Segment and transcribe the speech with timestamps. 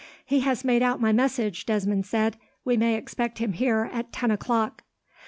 [0.25, 2.35] "He has made out my message," Desmond said.
[2.65, 4.81] "We may expect him here at ten o'clock."